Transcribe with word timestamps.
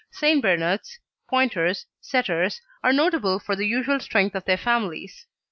St. 0.09 0.41
Bernards, 0.41 0.97
Pointers, 1.29 1.85
Setters 1.99 2.59
are 2.83 2.91
notable 2.91 3.37
for 3.37 3.55
the 3.55 3.67
usual 3.67 3.99
strength 3.99 4.33
of 4.33 4.45
their 4.45 4.57
families. 4.57 5.27